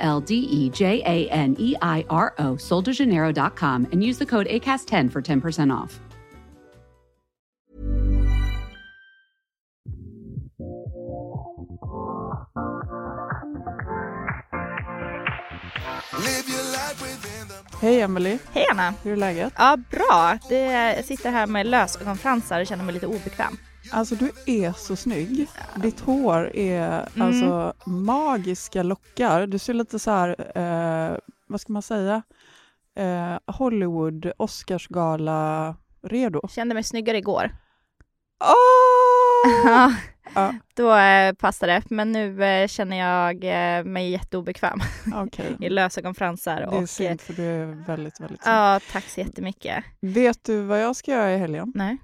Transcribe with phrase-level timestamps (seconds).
[0.00, 4.46] L D E J A N E I R O, soldejaneiro.com, and use the code
[4.48, 6.00] ACAST10 for 10% off.
[17.80, 18.94] Hej Emily, Hej Anna!
[19.02, 19.52] hur är läget?
[19.56, 20.38] Ja, bra.
[20.48, 20.58] Det,
[20.96, 23.56] jag sitter här med lösögonfransar och känner mig lite obekväm.
[23.92, 25.48] Alltså du är så snygg.
[25.76, 27.28] Ditt hår är Mm.
[27.28, 29.46] alltså magiska lockar.
[29.46, 32.22] Du ser lite så här, eh, vad ska man säga,
[32.96, 36.48] eh, Hollywood Oscarsgala redo.
[36.48, 37.50] Kände mig snyggare igår.
[38.44, 39.90] Åh!
[40.34, 40.54] Ja.
[40.74, 41.82] Då eh, passade det.
[41.90, 43.44] Men nu eh, känner jag
[43.78, 44.80] eh, mig jätteobekväm
[45.14, 46.56] Okej, i lösögonfransar.
[46.56, 48.54] det är Och, eh, synd för du är väldigt, väldigt snygg.
[48.54, 49.84] ja, tack så jättemycket.
[50.00, 51.72] Vet du vad jag ska göra i helgen?
[51.74, 51.98] Nej,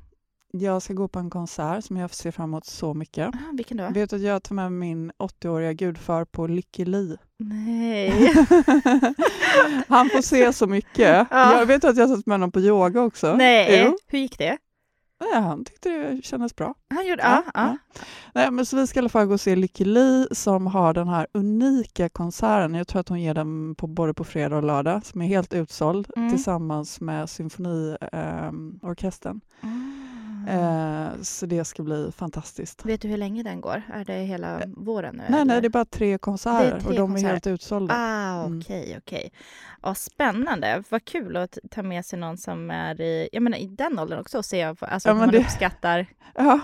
[0.58, 3.28] Jag ska gå på en konsert som jag ser fram emot så mycket.
[3.34, 3.88] ah, vilken då?
[3.90, 7.16] Vet du att jag tar med min 80-åriga gudfar på Lykke Li?
[7.38, 8.10] Nej.
[9.88, 11.27] Han får se så mycket.
[11.30, 11.58] Ja.
[11.58, 13.34] Jag vet att jag tagit med honom på yoga också.
[13.36, 13.96] Nej, Jo.
[14.06, 14.58] hur gick det?
[15.20, 16.74] Nej, han tyckte det kändes bra.
[16.94, 17.77] Han gjorde, Ja, ja, ja.
[18.34, 20.94] Nej, men så vi ska i alla fall gå och se Lykke Li som har
[20.94, 22.74] den här unika konserten.
[22.74, 25.54] Jag tror att hon ger den på, både på fredag och lördag som är helt
[25.54, 26.30] utsåld Mm.
[26.30, 29.40] tillsammans med symfoniorkestern.
[29.62, 30.05] Mm.
[30.48, 32.84] Eh, så det ska bli fantastiskt.
[32.84, 33.83] Vet du hur länge den går?
[33.94, 35.22] Är det hela våren nu?
[35.28, 35.61] Nej, nej, eller?
[35.61, 37.28] det är bara tre konserter tre och de konserter.
[37.28, 37.94] är helt utsålda.
[37.94, 38.58] Ah, Mm.
[38.58, 39.33] okej, okej.
[39.83, 40.83] Ja, spännande.
[40.89, 44.19] Vad kul att ta med sig någon som är i, jag menar, i den åldern
[44.20, 46.61] också och se alltså, Ja, men man det- uppskattar Ja.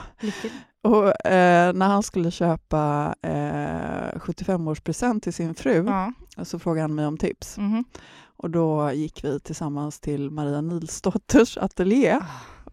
[0.82, 6.12] Och eh, när han skulle köpa eh, 75-årspresent till sin fru Ja.
[6.44, 7.58] så frågade han mig om tips.
[7.58, 7.84] mhm.
[8.36, 12.24] Och då gick vi tillsammans till Maria Nilsdotters ateljé Ah.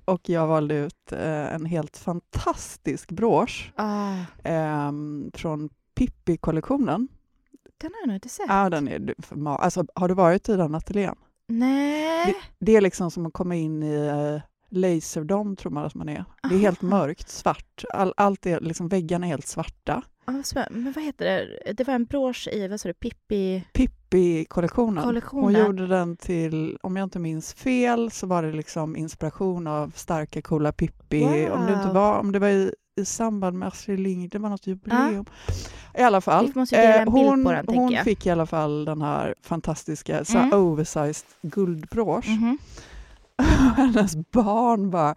[0.09, 4.91] Och jag valde ut eh, en helt fantastisk brosch Ah, eh,
[5.33, 7.07] från Pippi-kollektionen.
[7.77, 8.45] den har jag nog inte sett.
[8.47, 9.15] Ja, den är,
[9.47, 11.15] alltså, har du varit i den ateljén?
[11.47, 12.35] Nej.
[12.59, 16.25] Det är liksom som att komma in i eh, Laserdom tror man att man är.
[16.49, 16.89] Det är helt Aha.
[16.89, 17.83] mörkt, svart.
[17.93, 20.03] All, allt är, liksom, väggarna är helt svarta.
[20.29, 21.73] Ah, men vad heter det?
[21.73, 23.63] Det var en brosch i, vad sa du, Pippi?
[23.73, 24.97] Pippi-kollektionen.
[24.97, 25.61] Hon Kollektionen.
[25.65, 30.41] gjorde den till, om jag inte minns fel, så var det liksom inspiration av starka,
[30.41, 31.49] coola Pippi.
[31.51, 31.93] Om det inte Wow.
[31.93, 35.25] var, om det var i, i samband med Astrid Lindgren, det var något jubileum.
[35.97, 36.45] I alla fall.
[36.45, 40.53] Eh, hon den, hon fick i alla fall den här fantastiska så Mm.
[40.53, 42.27] oversized guldbrosch.
[42.27, 42.57] Mhm.
[43.77, 45.15] Hennes barn bara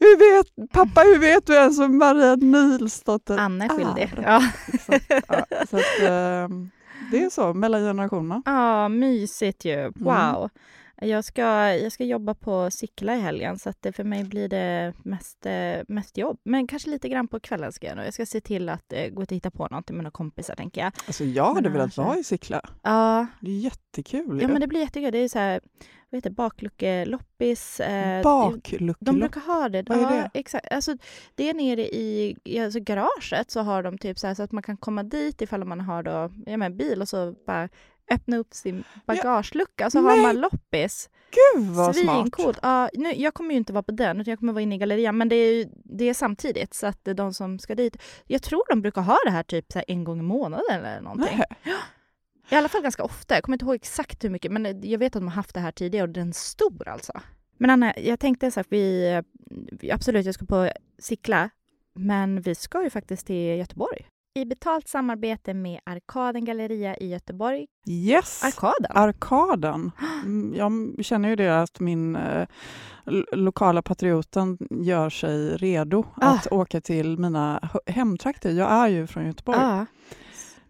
[0.00, 4.02] hur vet, pappa, hur vet du ens vem Maria Nilsdotter Anna är skyldig.
[4.02, 4.22] är?
[4.22, 4.42] Ja.
[5.28, 6.70] Ja, så att, ehm,
[7.10, 8.42] det är så, mellan generationerna.
[8.46, 9.74] Ja, mysigt ju.
[9.80, 9.92] Mm.
[9.96, 10.48] Wow.
[11.02, 11.42] Jag, ska,
[11.74, 15.46] jag ska jobba på Sickla i helgen så att det för mig blir det mest,
[15.46, 16.38] eh, mest jobb.
[16.44, 18.06] Men kanske lite grann på kvällen ska jag nog.
[18.06, 20.80] Jag ska se till att eh, gå och hitta på något med mina kompisar tänker
[20.80, 20.92] jag.
[21.06, 22.60] Alltså jag hade Men velat vara i Sickla.
[22.82, 24.48] Ja, Det är jättekul ja ju.
[24.52, 25.12] men det blir jättekul.
[25.12, 25.60] Det är så här,
[26.10, 27.80] vad heter bakluckeloppis.
[27.80, 28.96] Eh, Bakluckelopp.
[29.00, 29.82] de brukar ha det.
[29.88, 30.30] Vad är ja, det?
[30.34, 30.72] Exakt.
[30.72, 30.96] Alltså,
[31.34, 34.62] det är nere i alltså garaget så har de typ så här så att man
[34.62, 37.68] kan komma dit ifall man har då, ja, men bil och så bara
[38.10, 40.22] öppna upp sin bagagelucka så har Nej.
[40.22, 41.10] man loppis.
[41.30, 42.16] Gud vad smart.
[42.22, 42.58] Svincoolt.
[42.62, 44.78] Ja, nu, jag kommer ju inte vara på den, utan jag kommer vara inne i
[44.78, 45.18] gallerian.
[45.18, 47.96] Men det är, ju- det är samtidigt, så att de som ska dit...
[48.26, 51.00] Jag tror de brukar ha det här typ så här en gång i månaden eller
[51.00, 51.38] någonting.
[51.62, 51.74] Nej.
[52.50, 53.34] I alla fall ganska ofta.
[53.34, 55.60] Jag kommer inte ihåg exakt hur mycket, men jag vet att de har haft det
[55.60, 57.12] här tidigare och den är stor alltså.
[57.58, 59.22] Men Anna, jag tänkte så att vi...
[59.92, 61.50] Absolut, jag ska på Sickla,
[61.94, 64.06] men vi ska ju faktiskt till Göteborg.
[64.34, 67.66] I betalt samarbete med Arkaden Galleria i Göteborg.
[67.88, 68.44] Yes!
[68.44, 68.90] Arkaden?
[68.96, 69.90] Arkaden.
[70.24, 72.46] Mm, Jag känner ju det att min eh,
[73.32, 76.28] lokala patrioten gör sig redo Ah.
[76.30, 78.50] att åka till mina hemtrakter.
[78.50, 79.58] Jag är ju från Göteborg.
[79.60, 79.86] Ja.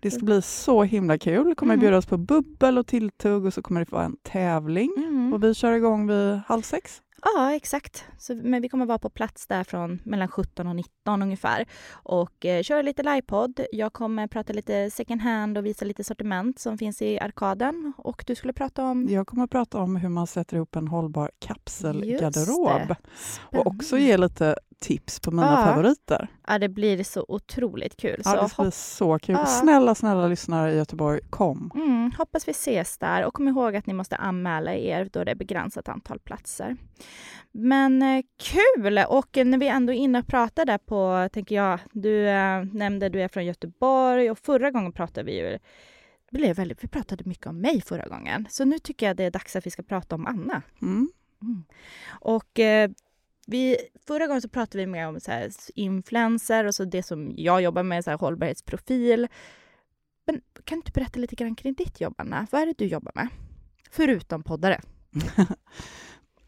[0.01, 1.49] Det ska bli så himla kul.
[1.49, 1.81] Det kommer Mm.
[1.81, 4.93] bjudas på bubbel och tilltugg och så kommer det vara en tävling.
[4.97, 5.33] Mm.
[5.33, 7.03] Och vi kör igång vid halv sex.
[7.23, 8.05] Ja, exakt.
[8.19, 12.45] Så, men vi kommer vara på plats där från mellan 17 och 19 ungefär och
[12.45, 13.61] eh, köra lite livepodd.
[13.73, 18.25] Jag kommer prata lite second hand och visa lite sortiment som finns i arkaden och
[18.27, 19.09] du skulle prata om...
[19.09, 22.95] Jag kommer att prata om hur man sätter ihop en hållbar kapselgarderob.
[23.41, 25.65] Och också ge lite tips på mina Ja.
[25.65, 26.29] favoriter.
[26.47, 28.23] Ja, det blir så otroligt kul.
[28.25, 29.35] Ja, så det ska bli så kul.
[29.39, 29.47] Ja.
[29.47, 31.71] Snälla, snälla lyssnare i Göteborg, kom.
[31.75, 33.25] mm, hoppas vi ses där.
[33.27, 36.77] Och kom ihåg att ni måste anmäla er då det är begränsat antal platser.
[37.53, 38.99] Men eh, kul!
[39.09, 43.09] Och när vi ändå är inne och pratar där på, tänker jag, du eh, nämnde
[43.09, 45.59] du är från Göteborg och förra gången pratade vi ju
[46.33, 48.47] blev väldigt, vi pratade mycket om mig förra gången.
[48.51, 50.63] Så nu tycker jag det är dags att vi ska prata om Anna.
[50.83, 51.09] Mm.
[51.43, 51.65] Mm.
[52.21, 52.91] Och eh,
[53.51, 53.77] vi,
[54.07, 57.63] förra gången så pratade vi mer om så här, influencer och så det som jag
[57.63, 59.29] jobbar med, så här, hållbarhetsprofil.
[60.27, 62.47] Men kan du inte berätta lite grann kring ditt jobb, Anna?
[62.51, 63.29] Vad är det du jobbar med?
[63.91, 64.81] Förutom poddare.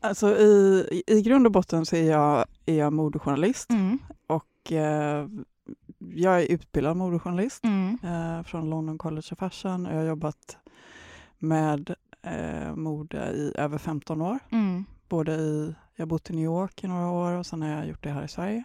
[0.05, 3.99] Alltså i, i grund och botten så är jag, är jag modejournalist Mm.
[4.27, 5.29] och eh,
[6.15, 7.99] jag är utbildad modejournalist Mm.
[8.05, 10.57] eh, från London College of Fashion och jag har jobbat
[11.39, 14.39] med eh, mode i över 15 år.
[14.53, 14.85] Mm.
[15.13, 17.87] Både i, jag har bott i New York i några år och sen har jag
[17.89, 18.65] gjort det här i Sverige.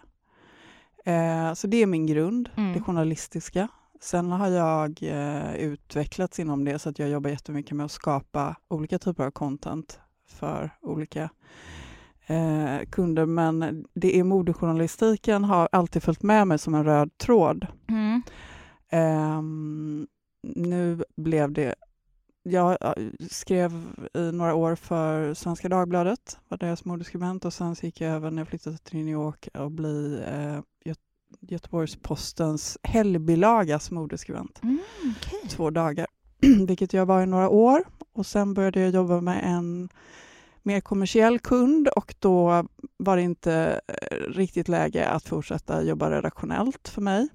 [1.04, 2.72] Eh, så det är min grund, Mm.
[2.72, 3.68] det journalistiska.
[4.00, 8.56] Sen har jag eh, utvecklats inom det så att jag jobbar jättemycket med att skapa
[8.68, 11.30] olika typer av content för olika
[12.26, 13.26] eh, kunder.
[13.26, 17.66] Men det är modejournalistiken har alltid följt med mig som en röd tråd.
[17.88, 18.22] Mm.
[18.90, 20.06] Ehm,
[20.42, 21.74] nu blev det...
[22.42, 22.76] Jag
[23.30, 23.72] skrev
[24.14, 28.40] i några år för Svenska Dagbladet, var deras modeskribent och sen gick jag över när
[28.40, 30.96] jag flyttade till New York och bli eh, Gö-
[31.40, 34.60] Göteborgs-Postens helgbilagas modeskribent.
[34.62, 34.78] Mm,
[35.16, 35.48] okej.
[35.50, 36.06] Två dagar,
[36.66, 37.84] vilket jag var i några år.
[38.12, 39.88] Och sen började jag jobba med en
[40.62, 46.88] mer kommersiell kund och då var det inte eh, riktigt läge att fortsätta jobba redaktionellt
[46.88, 47.28] för mig.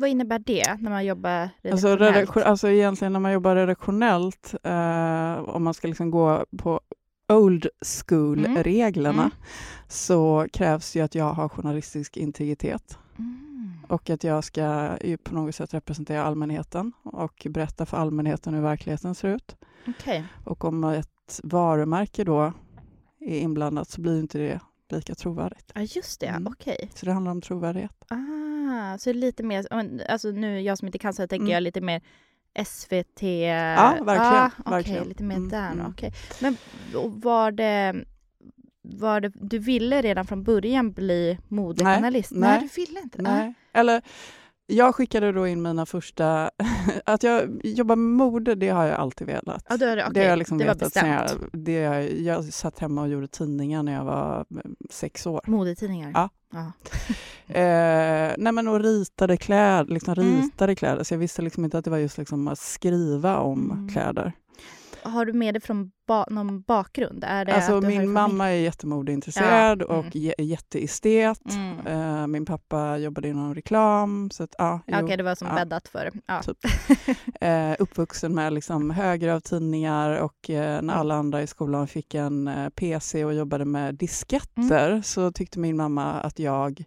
[0.00, 2.16] Vad innebär det när man jobbar Alltså, redaktionellt?
[2.16, 6.80] redaktion, alltså egentligen när man jobbar redaktionellt, eh, om man ska liksom gå på
[7.28, 7.66] old
[8.08, 9.30] school-reglerna, Mm.
[9.88, 13.72] så krävs ju att jag har journalistisk integritet Mm.
[13.88, 14.90] och att jag ska
[15.22, 19.56] på något sätt representera allmänheten och berätta för allmänheten hur verkligheten ser ut.
[19.88, 20.24] Okej.
[20.44, 22.52] Och om ett varumärke då
[23.20, 24.60] är inblandat så blir inte det
[24.92, 25.72] lika trovärdigt.
[25.74, 26.26] Ja, just det.
[26.26, 26.46] Mm.
[26.46, 26.90] Okej.
[26.94, 28.04] Så det handlar om trovärdighet.
[28.08, 29.66] Ah, så lite mer,
[30.10, 31.52] alltså nu jag som inte kan så tänker Mm.
[31.52, 32.00] jag lite mer
[32.64, 33.22] SVT.
[33.22, 35.08] Ja, verkligen, Ah, verkligen.
[35.08, 35.70] lite mer Mm, där.
[35.72, 35.86] mm.
[35.86, 36.12] Okej.
[36.40, 36.56] Men
[37.08, 38.04] var det,
[38.82, 42.30] var det, du ville redan från början bli modejournalist?
[42.32, 43.22] Nej, nej, du ville inte?
[43.22, 43.54] Nej.
[43.72, 44.02] Eller
[44.70, 46.50] jag skickade då in mina första...
[47.04, 49.64] att jag jobbar med mode, det har jag alltid velat.
[49.68, 50.22] Ja, det, Det okej.
[50.22, 51.08] har jag liksom det var bestämt.
[51.52, 55.40] jag, det jag, jag satt hemma och gjorde tidningar när jag var eh, sex år.
[55.46, 56.10] Modetidningar?
[56.14, 56.28] Ja.
[56.52, 56.72] ja.
[57.54, 60.42] Eh, nej men och ritade kläder, liksom Mm.
[60.42, 61.04] ritade kläder.
[61.04, 63.88] Så jag visste liksom inte att det var just liksom att skriva om Mm.
[63.88, 64.32] kläder.
[65.02, 67.24] Har du med det från ba- någon bakgrund?
[67.26, 70.10] Är det Alltså min mamma är jättemodeintresserad Ja, och mm.
[70.12, 71.40] jä- jätteestet.
[71.54, 71.86] Mm.
[71.86, 74.30] Eh, min pappa jobbade inom reklam.
[74.30, 74.80] Så att, ja.
[74.86, 75.54] Okej, det var som ja.
[75.54, 76.10] bäddat för.
[76.26, 76.42] Ja.
[76.42, 76.58] Typ.
[77.40, 82.14] eh, uppvuxen med liksom höger av tidningar och eh, när alla andra i skolan fick
[82.14, 85.02] en PC och jobbade med disketter Mm.
[85.02, 86.84] så tyckte min mamma att jag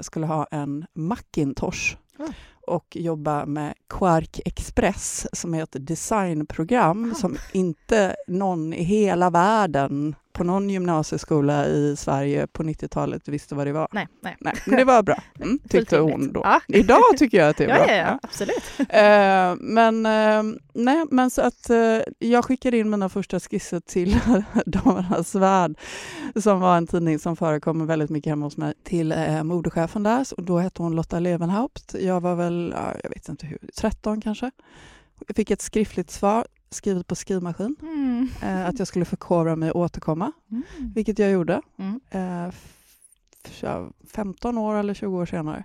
[0.00, 2.30] skulle ha en Macintosh Oh.
[2.68, 7.18] Och jobba med Quark Express som är ett designprogram Ah.
[7.18, 13.66] som inte någon i hela världen på någon gymnasieskola i Sverige på 90-talet visste vad
[13.66, 13.88] det var.
[13.92, 14.36] Nej, nej.
[14.40, 16.40] Nej, men det var bra, mm, tyckte hon då.
[16.44, 16.60] Ja.
[16.68, 17.94] Idag tycker jag att det är Ja, bra.
[17.94, 18.62] ja, ja, absolut.
[18.88, 24.16] Eh, men, eh, nej, men så att eh, jag skickade in mina första skisser till
[24.66, 25.78] Damernas Värld
[26.36, 30.26] som var en tidning som förekommer väldigt mycket hemma hos mig till eh, modechefen där.
[30.36, 31.94] Och då hette hon Lotta Levenhaupt.
[32.00, 34.50] Jag var väl, ja, jag vet inte hur, 13 kanske.
[35.26, 38.28] Jag fick ett skriftligt svar skrivet på skrivmaskin Mm.
[38.42, 40.62] eh, att jag skulle förkovra mig och återkomma, Mm.
[40.94, 41.60] vilket jag gjorde.
[41.78, 42.00] Mm.
[42.10, 45.64] Eh, f- ja, 15 år eller 20 år senare.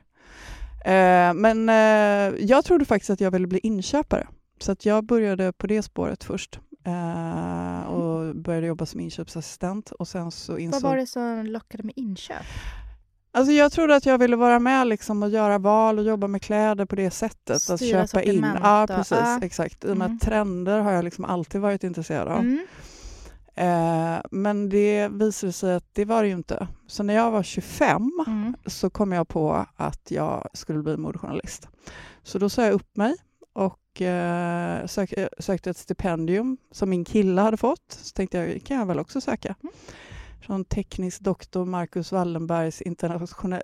[0.85, 4.27] Eh, men eh, jag trodde faktiskt att jag ville bli inköpare.
[4.59, 6.59] Så att jag började på det spåret först.
[6.85, 9.91] Eh, och började jobba som inköpsassistent.
[9.91, 10.81] Och sen så Vad insåg...
[10.81, 12.45] var det som lockade med inköp?
[13.35, 16.41] Alltså jag trodde att jag ville vara med liksom och göra val och jobba med
[16.41, 17.69] kläder på det sättet.
[17.69, 18.45] att Styra köpa in.
[18.63, 19.17] Ja, precis.
[19.21, 19.39] ja.
[19.41, 19.83] Exakt.
[19.85, 20.15] I och med Mm.
[20.17, 22.39] att trender har jag liksom alltid varit intresserad av.
[22.39, 22.59] Mm.
[23.55, 26.67] Eh, men det visade sig att det var det ju inte.
[26.87, 28.55] Så när jag var 25 Mm.
[28.65, 31.67] så kom jag på att jag skulle bli modejournalist.
[32.23, 33.15] Så då sa jag upp mig
[33.53, 37.85] och eh, sök, eh, sökte ett stipendium som min kille hade fått.
[38.01, 39.55] Så tänkte jag, kan jag väl också söka.
[39.63, 39.73] Mm.
[40.45, 42.81] Från teknisk doktor Marcus Wallenbergs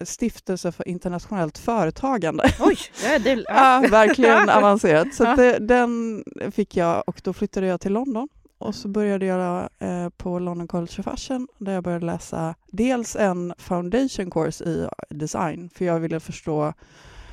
[0.02, 2.44] stiftelse för internationellt företagande.
[2.60, 2.78] Oj!
[3.04, 3.84] Ja, det, ja.
[3.92, 5.14] Verkligen avancerat.
[5.14, 9.70] Så det, den fick jag och då flyttade jag till London och så började jag
[9.80, 14.88] eh, på London College of Fashion där jag började läsa dels en foundation course i
[15.10, 16.74] design, för jag ville förstå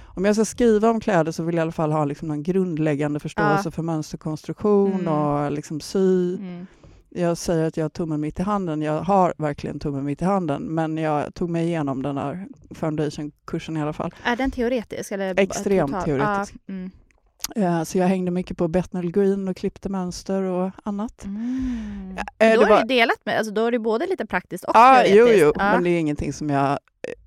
[0.06, 2.42] om jag ska skriva om kläder så vill jag i alla fall ha liksom någon
[2.42, 3.70] grundläggande förståelse Ja.
[3.70, 5.12] för mönsterkonstruktion Mm.
[5.12, 6.34] och liksom sy.
[6.36, 6.66] Mm.
[7.16, 8.82] Jag säger att jag har tummen mitt i handen.
[8.82, 13.76] Jag har verkligen tummen mitt i handen, men jag tog mig igenom den här foundation-kursen
[13.76, 14.14] i alla fall.
[14.24, 15.12] Är den teoretisk?
[15.12, 16.54] Eller Extremt total- teoretisk.
[16.66, 16.90] Ja, mm.
[17.56, 21.24] Eh, Så jag hängde mycket på Bethnal Green och klippte mönster och annat.
[21.24, 22.16] Mm.
[22.38, 24.70] Eh, då är var- det delat med, alltså då är det både lite praktiskt och
[24.74, 25.42] Ja, jo, teoretiskt.
[25.42, 25.72] jo, Ja.
[25.72, 26.78] men det är ingenting som jag...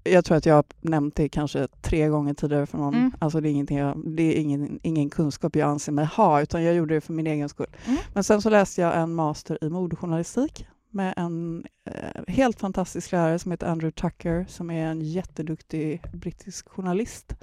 [0.04, 2.94] Jag tror att jag har nämnt det kanske tre gånger tidigare för någon.
[2.94, 3.12] Mm.
[3.20, 6.64] Alltså det är, ingenting jag, det är ingen, ingen kunskap jag anser mig ha, utan
[6.64, 7.76] jag gjorde det för min egen skull.
[7.86, 8.00] Mm.
[8.14, 13.40] Men sen så läste jag en master i modejournalistik med en eh, helt fantastisk lärare
[13.40, 17.36] som heter Andrew Tucker, som är en jätteduktig brittisk journalist.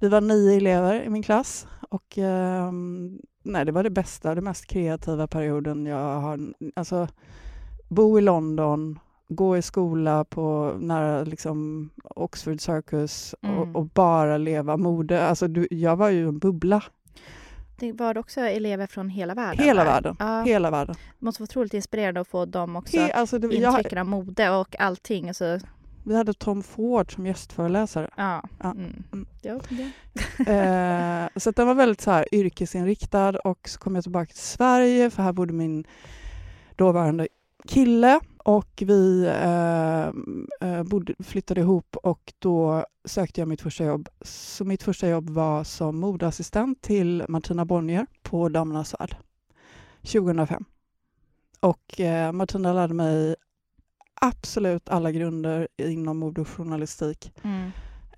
[0.00, 4.40] Vi var nio elever i min klass och ehm, nej, det var det bästa, det
[4.40, 6.40] mest kreativa perioden jag har...
[6.74, 7.08] Alltså,
[7.88, 8.98] bo i London,
[9.32, 13.58] gå i skola på nära liksom, Oxford Circus Mm.
[13.58, 15.26] och, och bara leva mode.
[15.26, 16.82] Alltså, du, jag var ju en bubbla,
[17.78, 19.64] Det var också elever från hela världen?
[19.64, 19.90] hela där.
[19.90, 20.16] världen.
[20.18, 20.94] Ja, Hela världen.
[21.18, 22.96] det måste vara otroligt inspirerande att få dem också.
[23.00, 25.28] He, alltså, det, jag, intrycken av mode och allting.
[25.28, 25.58] Alltså,
[26.04, 28.10] vi hade Tom Ford som gästföreläsare.
[28.16, 28.42] ja.
[28.62, 28.70] Ja.
[28.70, 29.02] Mm.
[29.12, 29.26] Mm.
[29.42, 29.90] Ja, det.
[30.52, 35.10] Eh, så den var väldigt så här, yrkesinriktad och så kom jag tillbaka till Sverige
[35.10, 35.84] för här bodde min
[36.76, 37.28] dåvarande
[37.68, 40.06] kille och vi eh,
[40.70, 44.08] eh, bodde, flyttade ihop och då sökte jag mitt första jobb.
[44.20, 49.16] Så mitt första jobb var som modeassistent till Martina Bonnier på Damernas Värld
[50.02, 50.64] 2005.
[51.60, 53.36] Och eh, Martina lärde mig
[54.14, 56.48] absolut alla grunder inom mode och
[57.42, 57.70] Mm.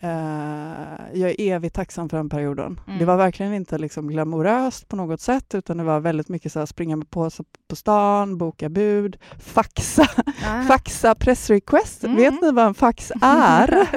[0.04, 2.80] Eh, jag är evigt tacksam för den perioden.
[2.87, 2.99] Mm.
[2.99, 6.58] Det var verkligen inte liksom glamoröst på något sätt utan det var väldigt mycket så
[6.58, 10.06] här, springa med påse på stan, boka bud, faxa,
[10.42, 10.64] Ja.
[10.68, 12.04] faxa pressrequest.
[12.04, 12.16] Mm.
[12.16, 13.68] Vet ni vad en fax är?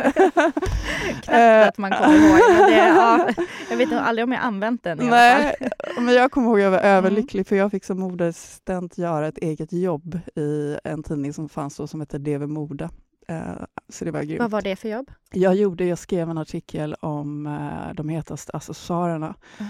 [1.24, 2.40] Knappt att man kommer ihåg.
[2.58, 3.30] Men det, ja,
[3.70, 5.56] jag vet inte, aldrig om jag använt den i Nej,
[6.00, 6.90] men jag kommer ihåg att jag var Mm.
[6.98, 11.78] överlycklig för jag fick som modeassistent göra ett eget jobb i en tidning som fanns
[11.78, 12.90] då som hette DV Mode.
[13.28, 13.52] Eh,
[13.90, 14.40] så det var grymt.
[14.40, 15.12] Vad var det för jobb?
[15.32, 19.64] Jag gjorde, jag skrev en artikel om eh, de hetaste accessoarerna Ah.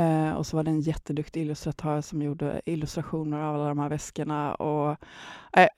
[0.00, 3.88] Eh, och så var det en jätteduktig illustratör som gjorde illustrationer av alla de här
[3.88, 4.54] väskorna.
[4.54, 4.96] Och,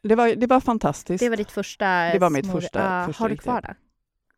[0.02, 1.24] det, var, det var fantastiskt.
[1.24, 3.74] Det var ditt första Det var mitt första- Ja, första har du kvar det?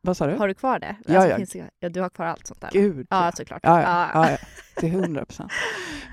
[0.06, 0.36] Vad sa du?
[0.36, 0.96] Har du kvar det?
[1.06, 1.36] Ja, Alltså, ja.
[1.36, 1.88] finns ja.
[1.88, 2.70] Du har kvar allt sånt där?
[2.72, 3.60] Gud, Ja, såklart.
[3.62, 4.36] Ja, ja, ja, ja,
[4.80, 5.52] till hundra procent.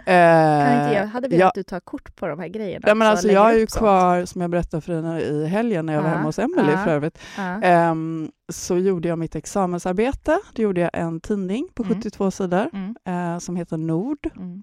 [0.06, 2.88] Eh, Kan inte jag hade velat ja, att du tar kort på de här grejerna.
[2.88, 3.80] ja, men alltså, jag är ju upp sånt.
[3.80, 6.92] kvar, som jag berättade för dig i helgen när jag var hemma hos Emelie för
[6.92, 7.20] övrigt,
[7.64, 10.40] ehm, så gjorde jag mitt examensarbete.
[10.54, 11.96] Då gjorde jag en tidning på Mm.
[11.96, 12.96] 72 sidor Mm,
[13.34, 14.30] eh, som heter Nord.
[14.36, 14.62] mm.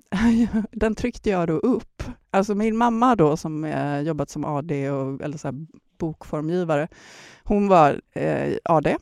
[0.73, 2.03] Den tryckte jag då upp.
[2.31, 5.55] Alltså min mamma då som eh, jobbat som AD och, eller så här,
[5.99, 6.89] bokformgivare,
[7.45, 8.97] hon var eh, AD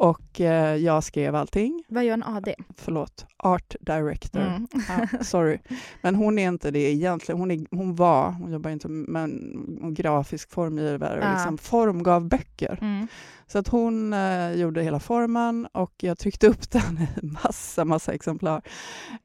[0.00, 1.84] och eh, jag skrev allting.
[1.88, 2.54] Vad gör en AD?
[2.76, 4.40] Förlåt, Art Director.
[4.40, 4.66] Mm.
[4.88, 5.58] Ja, sorry.
[6.02, 7.38] Men hon är inte det egentligen.
[7.38, 11.32] Hon, är, hon var, hon jobbar inte hon grafisk formgivare och Ja.
[11.32, 12.78] liksom formgav böcker.
[12.80, 13.06] Mm.
[13.52, 18.12] Så att hon eh, gjorde hela formen och jag tryckte upp den i massa, massa
[18.12, 18.62] exemplar.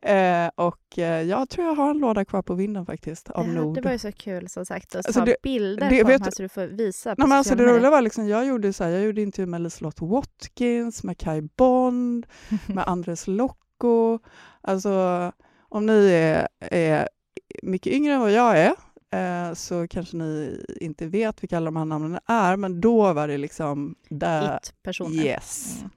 [0.02, 3.54] Eh, och eh, jag tror jag har en låda kvar på vinden faktiskt, av Ja,
[3.54, 3.76] Nord.
[3.76, 6.22] det var ju så kul som sagt att Alltså, ta det- bilder det- på vet
[6.22, 8.74] här du- så du får visa Nej, men alltså det roliga var liksom, jag gjorde
[8.74, 12.26] så här, jag gjorde intervju med Liselott Watkins, med Kai Bond,
[12.68, 14.20] med Andres Locco.
[14.62, 15.32] Alltså
[15.70, 17.10] om ni är, är
[17.64, 18.74] mycket yngre än vad jag är
[19.16, 23.28] eh, så kanske ni inte vet vilka alla de här namnen är, men då var
[23.28, 24.58] det liksom där.
[24.58, 25.24] It-personer.
[25.26, 25.78] Yes.
[25.80, 25.90] Mm.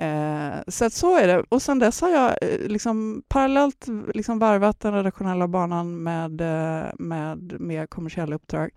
[0.00, 1.44] Eh, så att så är det.
[1.48, 6.90] Och sen dess har jag eh, liksom parallellt liksom varvat den redaktionella banan med, eh,
[6.98, 8.70] med mer kommersiella uppdrag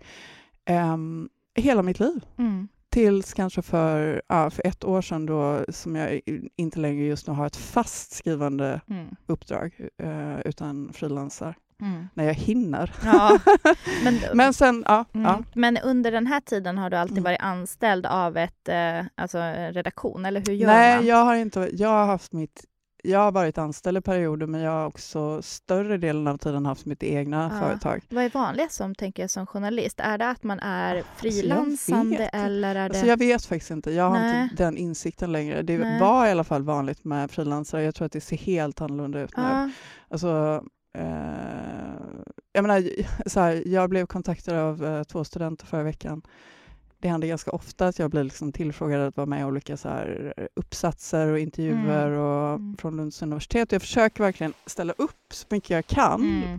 [0.64, 2.24] ehm, hela mitt liv.
[2.38, 2.68] Mm.
[2.88, 6.20] Tills kanske för, ja, för ett år sedan då som jag
[6.56, 9.06] inte längre just nu har ett fast skrivande Mm.
[9.26, 12.08] uppdrag eh, utan frilansar Mm.
[12.14, 12.92] när jag hinner.
[13.04, 13.38] Ja,
[14.04, 15.26] men, Men sen, ja, mm.
[15.26, 15.42] ja.
[15.54, 17.24] men under den här tiden har du alltid Mm.
[17.24, 21.06] varit anställd av ett, eh, alltså, en redaktion, eller hur gör Nej, man?
[21.06, 22.64] jag har inte, jag har haft mitt
[23.06, 26.86] jag har varit anställd i perioder men jag har också större delen av tiden haft
[26.86, 27.60] mitt egna Ja.
[27.66, 28.00] företag.
[28.08, 30.00] Vad är vanligast som, tänker jag, som journalist?
[30.00, 32.30] Är det att man är jag frilansande vet.
[32.34, 32.84] eller är det...
[32.84, 34.42] Alltså jag vet faktiskt inte, jag har Nej.
[34.42, 35.62] inte den insikten längre.
[35.62, 36.00] Det Nej.
[36.00, 39.36] var i alla fall vanligt med frilansare, jag tror att det ser helt annorlunda ut
[39.36, 39.42] nu.
[39.42, 39.70] ja.
[40.10, 40.62] Alltså, eh,
[42.52, 42.88] jag menar,
[43.28, 46.22] så här, jag blev kontaktad av eh, två studenter förra veckan.
[46.98, 49.88] Det händer ganska ofta att jag blir liksom tillfrågad att vara med i olika så
[49.88, 52.76] här, uppsatser och intervjuer och, Mm.
[52.76, 53.72] från Lunds universitet.
[53.72, 56.42] Jag försöker verkligen ställa upp så mycket jag kan.
[56.44, 56.58] Mm.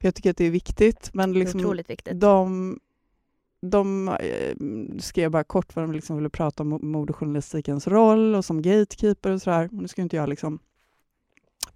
[0.00, 1.10] Jag tycker att det är viktigt.
[1.12, 2.20] Men liksom, otroligt viktigt.
[2.20, 2.78] de,
[3.62, 4.54] de eh,
[4.98, 9.30] skrev bara kort vad de liksom ville prata om mo- modejournalistikens roll och som gatekeeper
[9.30, 9.68] och sådär.
[9.72, 10.58] Nu ska inte jag liksom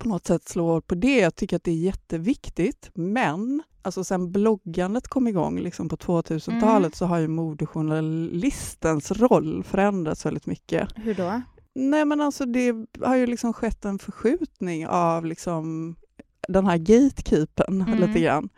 [0.02, 1.18] på något sätt slå hål på det.
[1.18, 2.90] Jag tycker att det är jätteviktigt.
[2.94, 6.92] Men alltså sen bloggandet kom igång liksom på 2000-talet Mm.
[6.92, 10.88] så har ju modejournalistens roll förändrats väldigt mycket.
[10.96, 11.42] Hur då?
[11.74, 15.96] Nej men alltså det har ju liksom skett en förskjutning av liksom
[16.48, 17.98] den här gatekeepern Mm.
[17.98, 18.48] lite grann.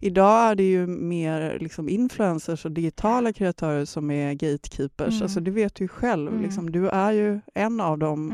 [0.00, 5.08] Idag är det ju mer liksom influencers och digitala kreatörer som är gatekeepers.
[5.14, 5.22] Mm.
[5.22, 6.28] Alltså det vet du ju själv.
[6.30, 6.42] Mm.
[6.42, 8.30] Liksom, du är ju en av dem.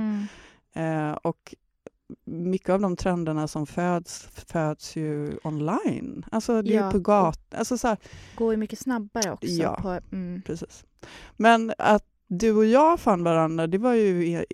[0.74, 1.10] Mm.
[1.10, 1.54] Eh, och
[2.24, 6.24] mycket av de trenderna som föds, föds ju online.
[6.32, 6.86] Alltså det är Ja.
[6.86, 7.58] ju på gatan.
[7.58, 7.96] Alltså så här,
[8.34, 9.46] Går ju mycket snabbare också.
[9.46, 9.78] Ja.
[9.82, 10.42] På, mm.
[10.46, 10.84] precis.
[11.36, 14.44] Men att du och jag fann varandra, det var ju,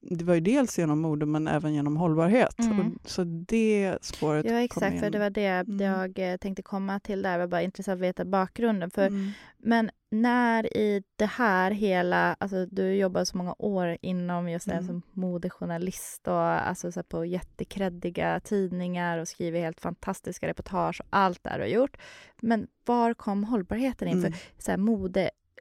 [0.00, 2.58] det var ju dels genom mode men även genom hållbarhet.
[2.58, 2.98] Mm.
[3.04, 5.80] Så det spåret Ja kom exakt, för det var det Mm.
[5.80, 7.32] jag eh, tänkte komma till där.
[7.32, 8.90] Det var bara intressant att veta bakgrunden.
[8.90, 9.30] För, Mm.
[9.62, 14.72] Men när i det här hela, alltså du jobbar så många år inom just det
[14.72, 14.86] Mm.
[14.86, 16.34] som modejournalist och
[16.68, 21.66] alltså så på jättekreddiga tidningar och skriver helt fantastiska reportage och allt det du har
[21.66, 21.96] gjort.
[22.42, 24.18] Men var kom hållbarheten in?
[24.18, 24.32] Mm.
[24.32, 24.78] För så här,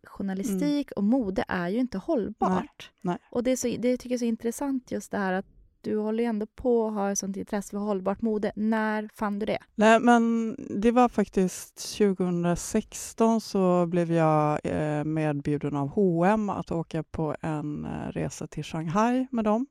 [0.03, 2.91] modejournalistik och mode är ju inte hållbart.
[3.01, 3.17] nej.
[3.31, 5.45] Och det, är så, det tycker jag är så intressant just det här att
[5.81, 8.51] du håller ju ändå på att ha ett sånt intresse för hållbart mode.
[8.55, 9.57] När fann du det?
[9.75, 17.03] Nej, men det var faktiskt 2016 så blev jag eh, medbjuden av H&M att åka
[17.03, 19.67] på en eh, resa till Shanghai med dem.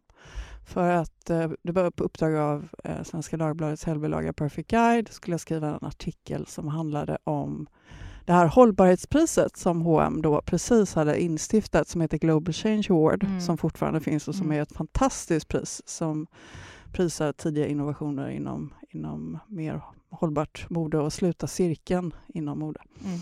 [0.67, 2.69] För att eh, det var på uppdrag av
[3.05, 7.67] Svenska Dagbladets helgbilaga Perfect Guide skulle jag skriva en artikel som handlade om
[8.27, 13.41] det här hållbarhetspriset som H&M då precis hade instiftat som heter Global Change Award Mm.
[13.41, 14.59] som fortfarande finns och som Mm.
[14.59, 16.27] är ett fantastiskt pris som
[16.93, 19.81] prisar tidiga innovationer inom, inom mer
[20.11, 22.81] hållbart mode och sluta cirkeln inom mode.
[23.05, 23.21] Mm.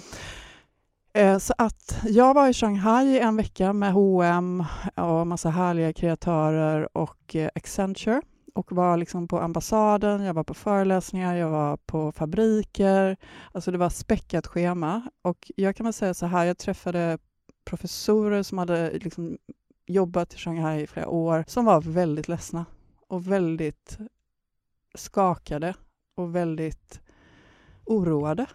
[1.12, 4.64] Eh, Så att jag var i Shanghai en vecka med H&M
[4.96, 8.23] och massa härliga kreatörer och eh, Accenture
[8.54, 13.16] och var liksom på ambassaden, jag var på föreläsningar, jag var på fabriker.
[13.52, 17.19] Alltså det var späckat schema och jag kan väl säga så här, jag träffade
[17.64, 19.38] professorer som hade liksom
[19.86, 22.67] jobbat i Shanghai i flera år som var väldigt ledsna
[23.08, 23.99] och väldigt
[24.95, 25.75] skakade
[26.14, 27.00] och väldigt
[27.84, 28.47] oroade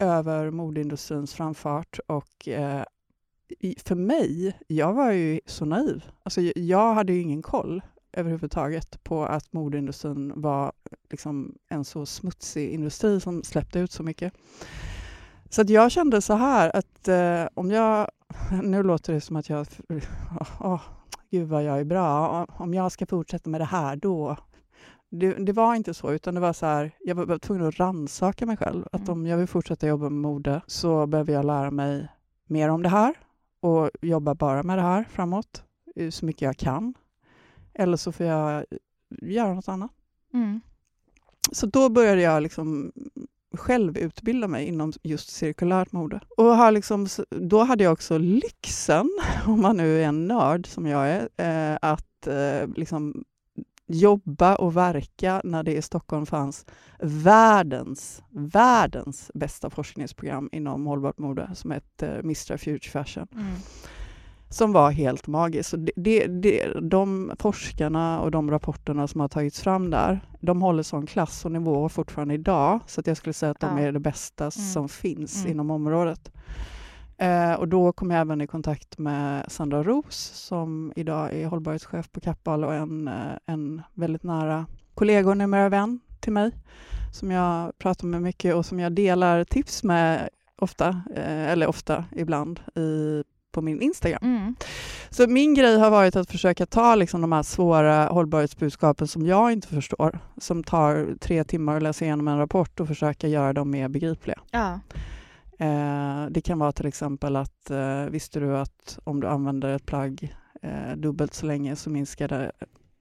[0.00, 2.84] över modeindustrins framfart och eh,
[3.84, 6.04] för mig, jag var ju så naiv.
[6.22, 10.72] Alltså, jag hade ju ingen koll överhuvudtaget på att modeindustrin var
[11.10, 14.32] liksom en så smutsig industri som släppte ut så mycket.
[15.50, 18.08] Så att jag kände så här att eh, om jag,
[18.62, 19.66] nu låter det som att jag,
[20.60, 20.80] åh,
[21.30, 24.36] gud vad jag är bra, om jag ska fortsätta med det här då,
[25.10, 27.78] det, det var inte så, utan det var så här, jag var, var tvungen att
[27.78, 28.86] rannsaka mig själv.
[28.92, 29.12] Att Mm.
[29.12, 32.08] om jag vill fortsätta jobba med mode så behöver jag lära mig
[32.46, 33.14] mer om det här
[33.60, 35.62] och jobba bara med det här framåt,
[35.96, 36.94] eh, så mycket jag kan.
[37.78, 38.64] Eller så får jag
[39.22, 39.90] göra något annat.
[40.34, 40.60] Mm.
[41.52, 42.92] Så då började jag liksom
[43.52, 46.20] själv utbilda mig inom just cirkulärt mode.
[46.36, 49.10] Och har liksom, då hade jag också lyxen,
[49.46, 53.24] om man nu är en nörd som jag är, eh, att eh, liksom
[53.86, 56.66] jobba och verka när det i Stockholm fanns
[56.98, 63.54] världens, världens bästa forskningsprogram inom hållbart mode som hette Mr Future Fashion Mm.
[64.48, 65.70] Som var helt magiskt.
[65.70, 70.62] Så det, det, det, de forskarna och de rapporterna som har tagits fram där, de
[70.62, 73.92] håller sån klass och nivå fortfarande idag, så att jag skulle säga att de är
[73.92, 75.52] det bästa som finns Mm.
[75.52, 76.32] inom området.
[77.16, 82.12] Eh, och då kom jag även i kontakt med Sandra Ros som idag är hållbarhetschef
[82.12, 83.14] på Kappahl och en, eh,
[83.46, 86.50] en väldigt nära kollega och numera vän till mig
[87.12, 92.04] som jag pratar med mycket och som jag delar tips med ofta, eh, eller ofta
[92.16, 94.20] ibland, i, på min Instagram.
[94.22, 94.54] Mm.
[95.10, 99.52] Så min grej har varit att försöka ta liksom de här svåra hållbarhetsbudskapen som jag
[99.52, 103.70] inte förstår, som tar tre timmar att läsa igenom en rapport och försöka göra dem
[103.70, 104.40] mer begripliga.
[104.50, 104.80] Ja.
[105.58, 109.86] Eh, det kan vara till exempel att eh, visste du att om du använder ett
[109.86, 112.52] plagg eh, dubbelt så länge så minskar det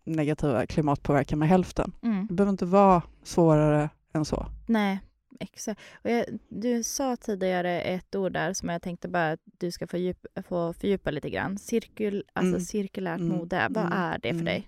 [0.06, 1.92] negativa klimatpåverkan med hälften.
[2.04, 2.28] Mm.
[2.28, 4.46] Det behöver inte vara svårare än så.
[4.66, 5.00] Nej,
[5.40, 5.82] exakt.
[6.04, 9.88] Och jag, du sa tidigare ett ord där som jag tänkte bara att du ska
[9.88, 11.58] få, djup, få fördjupa lite grann.
[11.58, 12.62] Cirkul, alltså Mm.
[12.62, 13.38] cirkulärt Mm.
[13.38, 13.98] mode, vad Mm.
[13.98, 14.46] är det för Mm.
[14.46, 14.68] dig?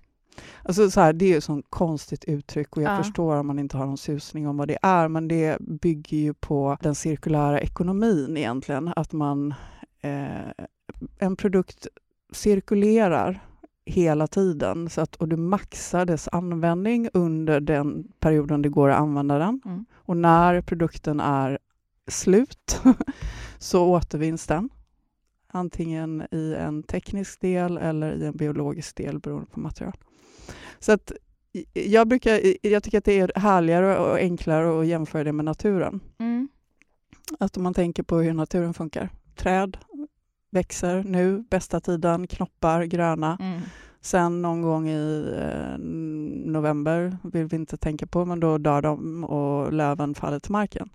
[0.63, 3.03] Alltså så här, det är ju ett sånt konstigt uttryck och jag Ja.
[3.03, 6.33] förstår om man inte har någon susning om vad det är, men det bygger ju
[6.33, 8.93] på den cirkulära ekonomin egentligen.
[8.95, 9.53] Att man,
[10.01, 10.51] eh,
[11.19, 11.87] en produkt
[12.33, 13.39] cirkulerar
[13.89, 18.99] hela tiden så att, och du maxar dess användning under den perioden det går att
[18.99, 19.61] använda den.
[19.65, 19.85] Mm.
[19.93, 21.59] Och när produkten är
[22.07, 22.81] slut
[23.57, 24.69] så återvinns den.
[25.47, 29.97] Antingen i en teknisk del eller i en biologisk del beroende på material.
[30.79, 31.11] Så att
[31.73, 35.99] jag, brukar, jag tycker att det är härligare och enklare att jämföra det med naturen.
[36.17, 36.49] Mm.
[37.39, 39.09] Att om man tänker på hur naturen funkar.
[39.35, 39.77] Träd
[40.49, 43.37] växer nu, bästa tiden, knoppar gröna.
[43.41, 43.61] Mm.
[44.01, 45.77] Sen någon gång i eh,
[46.51, 50.89] november vill vi inte tänka på, men då dör de och löven faller till marken.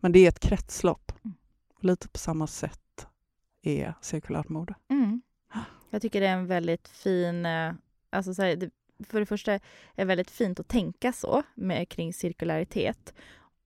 [0.00, 1.12] Men det är ett kretslopp.
[1.24, 1.34] Mm.
[1.80, 3.06] Lite på samma sätt
[3.62, 4.74] är cirkulärt mode.
[4.90, 5.22] Mm.
[5.90, 7.46] Jag tycker det är en väldigt fin...
[7.46, 7.72] eh,
[8.10, 8.70] Alltså så här, det,
[9.08, 9.60] för det första är
[9.94, 13.14] det väldigt fint att tänka så med, kring cirkularitet.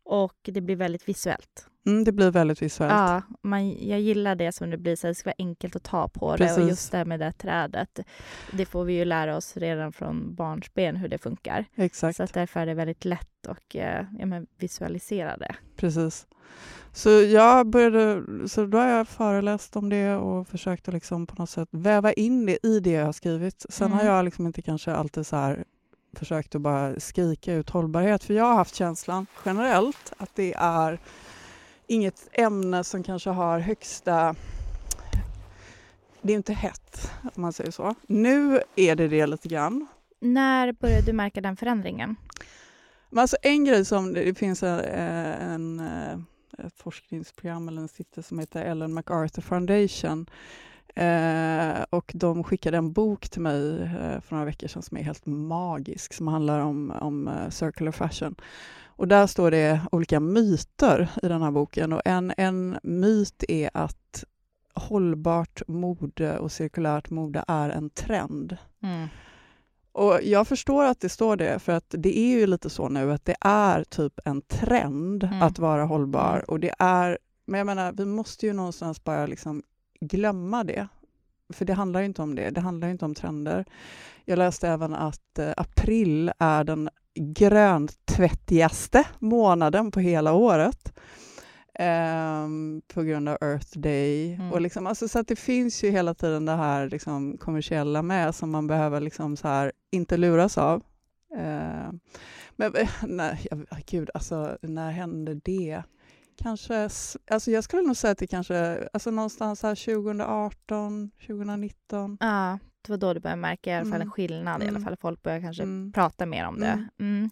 [0.04, 1.66] Och det blir väldigt visuellt.
[1.86, 2.92] Mm, det blir väldigt visuellt.
[2.92, 6.08] Ja, man, jag gillar det som det blir, så det ska vara enkelt att ta
[6.08, 6.38] på det.
[6.38, 6.58] Precis.
[6.58, 8.00] Och just det här med det trädet,
[8.52, 11.64] det får vi ju lära oss redan från barnsben hur det funkar.
[11.74, 13.82] Exakt, Så därför är det väldigt lätt att eh,
[14.18, 15.54] ja, men visualisera det.
[15.76, 16.26] precis.
[16.92, 21.34] Så jag började, så då har jag föreläst om det och försökt att liksom på
[21.38, 23.66] något sätt väva in det i det jag har skrivit.
[23.68, 24.12] Sen har Mm.
[24.14, 25.64] jag liksom inte kanske alltid så här
[26.12, 30.98] försökt att bara skrika ut hållbarhet, för jag har haft känslan generellt att det är
[31.86, 34.34] inget ämne som kanske har högsta...
[36.22, 37.94] Det är inte hett, om man säger så.
[38.06, 39.86] Nu är det det lite grann.
[40.20, 42.16] När började du märka den förändringen?
[43.10, 48.28] Men alltså en grej som, det finns en, en, eh, ett forskningsprogram eller en stiftelse
[48.28, 50.26] som heter Ellen MacArthur Foundation.
[50.94, 55.02] Eh, och de skickade en bok till mig eh, för några veckor sedan som är
[55.02, 58.34] helt magisk, som handlar om, om eh, circular fashion.
[58.86, 63.70] Och där står det olika myter i den här boken och en, en myt är
[63.74, 64.24] att
[64.74, 68.56] hållbart mode och cirkulärt mode är en trend.
[68.82, 69.08] Mm.
[69.92, 73.12] Och jag förstår att det står det, för att det är ju lite så nu
[73.12, 75.42] att det är typ en trend Mm.
[75.42, 76.34] att vara hållbar.
[76.34, 76.44] Mm.
[76.48, 79.62] Och det är, men jag menar, vi måste ju någonstans bara liksom
[80.02, 80.88] glömma det.
[81.52, 83.64] För det handlar ju inte om det, det handlar inte om trender.
[84.24, 90.92] Jag läste även att eh, april är den gröntvättigaste månaden på hela året.
[91.74, 94.34] ehm, på grund av Earth Day.
[94.34, 94.52] Mm.
[94.52, 98.50] Och liksom, alltså, så det finns ju hela tiden det här liksom, kommersiella med som
[98.50, 100.82] man behöver liksom, så här, inte luras av.
[101.36, 102.00] Ehm,
[102.56, 103.48] men eh, nej,
[103.86, 105.82] gud, alltså när hände det?
[106.36, 106.88] Kanske,
[107.30, 112.16] alltså jag skulle nog säga att det kanske, alltså någonstans här 2018, 2019.
[112.20, 114.10] Ja, det var då du började märka i alla fall en Mm.
[114.10, 114.62] skillnad.
[114.62, 114.84] I alla Mm.
[114.84, 115.92] fall folk började kanske Mm.
[115.92, 116.66] prata mer om det.
[116.66, 116.88] Mm.
[116.98, 117.30] Mm.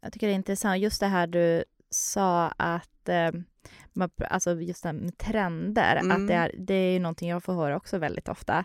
[0.00, 3.30] Jag tycker det är intressant, just det här du sa att eh,
[3.92, 6.22] man, alltså just det här med trender, Mm.
[6.22, 8.64] att det är, det är ju någonting jag får höra också väldigt ofta.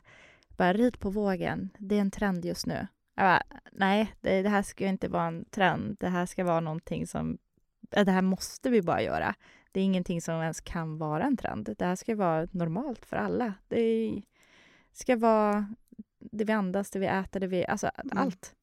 [0.57, 2.87] Bara rid på vågen, det är en trend just nu.
[3.15, 5.97] Jag bara, nej, det, det här ska ju inte vara en trend.
[5.99, 7.37] Det här ska vara någonting som,
[7.91, 9.35] det här måste vi bara göra.
[9.71, 11.75] Det är ingenting som ens kan vara en trend.
[11.77, 13.53] Det här ska vara normalt för alla.
[13.67, 14.11] Det
[14.93, 15.75] ska vara
[16.19, 18.17] det vi andas, det vi äter, det vi, alltså Mm.
[18.17, 18.53] allt.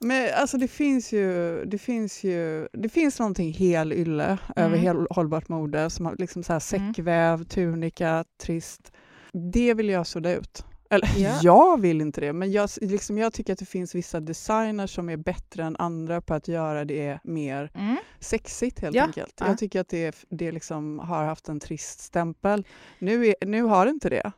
[0.00, 4.80] Men alltså det finns ju, det finns ju, det finns någonting hel ylle över Mm.
[4.80, 6.94] hel, hållbart mode som liksom så här Mm.
[6.94, 8.92] säckväv, tunika, trist.
[9.52, 10.64] Det vill jag sudda ut.
[10.92, 11.38] Eller Ja.
[11.42, 15.08] jag vill inte det, men jag, liksom, jag tycker att det finns vissa designers som
[15.08, 17.96] är bättre än andra på att göra det mer Mm.
[18.20, 19.34] sexigt helt Ja, enkelt.
[19.40, 19.46] ja.
[19.46, 22.66] Jag tycker att det, det liksom har haft en trist stämpel.
[22.98, 24.32] Nu, är, nu har det inte det.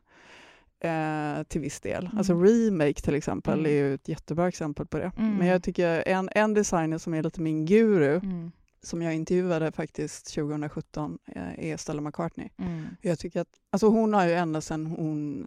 [0.80, 2.04] Eh, till viss del.
[2.06, 2.18] Mm.
[2.18, 3.66] Alltså Remake till exempel Mm.
[3.66, 5.12] är ju ett jättebra exempel på det.
[5.18, 5.34] Mm.
[5.36, 8.52] Men jag tycker en, en designer som är lite min guru, Mm.
[8.82, 12.48] som jag intervjuade faktiskt 2017, eh, är Stella McCartney.
[12.58, 12.86] Mm.
[13.00, 15.46] Jag tycker att, alltså hon har ju ända sedan hon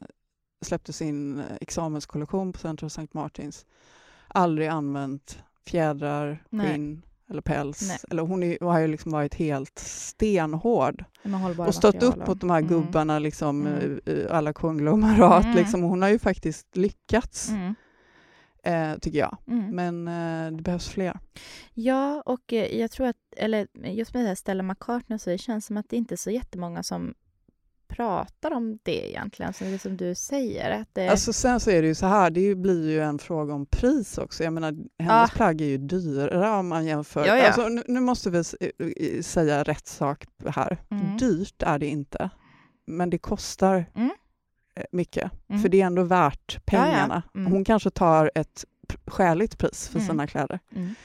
[0.66, 3.08] släppte sin eh, examenskollektion på Central St.
[3.12, 3.66] Martins
[4.28, 6.68] aldrig använt fjädrar, Nej.
[6.72, 7.88] skinn eller päls.
[7.88, 7.98] Nej.
[8.10, 12.58] Eller hon är, har ju liksom varit helt stenhård och material upp mot de här
[12.60, 12.70] Mm.
[12.70, 14.00] gubbarna, liksom, Mm.
[14.06, 15.44] eh, alla konglomerat.
[15.46, 15.56] Mm.
[15.56, 15.82] Liksom.
[15.82, 17.76] Hon har ju faktiskt lyckats, Mm.
[18.64, 19.38] eh, tycker jag.
[19.48, 19.76] Mm.
[19.76, 21.20] Men eh, det behövs fler.
[21.74, 25.38] Ja, och eh, jag tror att, eller just med det här Stella McCartney så det
[25.38, 27.14] känns som att det inte är så jättemånga som
[27.98, 30.82] pratar om det egentligen, så det som du säger.
[30.82, 33.54] Att det, Alltså sen så är det ju så här, det blir ju en fråga
[33.54, 34.44] om pris också.
[34.44, 35.36] Jag menar, hennes Ah.
[35.36, 37.26] plagg är ju dyrare om man jämför.
[37.26, 37.46] Ja, ja.
[37.48, 38.44] Alltså, nu, nu måste vi
[39.24, 40.78] säga rätt sak här.
[40.90, 41.18] Mm.
[41.18, 42.30] Dyrt är det inte,
[42.88, 44.10] men det kostar Mm.
[44.76, 45.32] eh, mycket.
[45.50, 45.62] Mm.
[45.62, 46.84] För det är ändå värt Ja, ja.
[46.84, 47.24] pengarna.
[47.36, 47.52] Mm.
[47.52, 48.66] Hon kanske tar ett
[49.08, 50.08] skäligt pris för Mm.
[50.10, 50.96] sina kläder, Mm.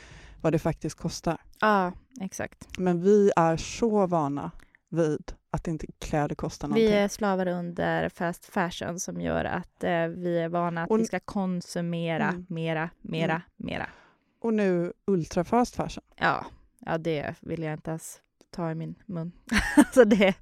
[0.41, 1.41] vad det faktiskt kostar.
[1.61, 2.79] Ja, exakt.
[2.79, 4.51] Men vi är så vana
[4.91, 6.99] vid att inte kläder kostar Vi någonting.
[6.99, 11.05] är slavar under fast fashion som gör att eh, vi är vana att Och- vi
[11.07, 12.47] ska konsumera Mm.
[12.49, 13.43] mera, mera, Mm.
[13.57, 13.87] mera.
[14.41, 16.05] Och nu ultra fast fashion.
[16.17, 16.47] Ja,
[16.79, 19.33] ja, det vill jag inte ens ta i min mun.
[19.77, 20.35] alltså det,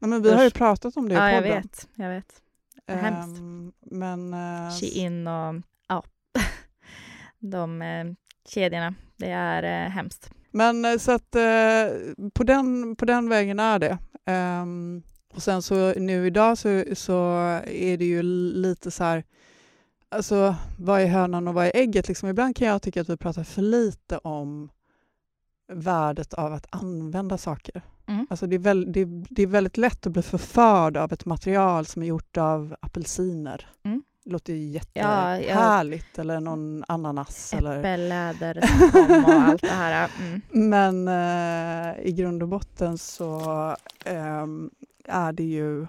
[0.00, 1.62] Nej, men vi har ju pratat om det i ja, jag podden.
[1.62, 2.42] vet, jag vet.
[2.86, 3.38] är hemskt.
[3.40, 4.34] Ehm, men...
[4.34, 5.54] eh, Shein och
[5.88, 6.04] ja,
[7.38, 8.06] de eh,
[8.48, 8.94] kedjorna.
[9.16, 10.30] Det är eh, hemskt.
[10.50, 11.86] Men eh, så att eh,
[12.34, 13.98] på, den, på den vägen är det.
[14.26, 15.02] Ehm,
[15.34, 17.14] och sen så nu idag så, så
[17.66, 19.24] är det ju lite så här,
[20.08, 22.08] alltså vad är hönan och vad är ägget?
[22.08, 24.70] Liksom, ibland kan jag tycka att vi pratar för lite om
[25.72, 27.82] värdet av att använda saker.
[28.06, 28.26] Mm.
[28.30, 31.86] Alltså det, är väl, det, det är väldigt lätt att bli förförd av ett material
[31.86, 33.66] som är gjort av apelsiner.
[33.84, 34.02] Mm.
[34.28, 36.18] Låter ju Ja, jättehärligt.
[36.18, 37.54] Eller någon ananas.
[37.54, 38.60] Eller, Äppelläder
[38.90, 40.10] som kom och allt det här.
[40.20, 40.40] Mm.
[40.48, 43.40] men eh, i grund och botten så
[44.04, 44.70] ehm,
[45.04, 45.86] är det ju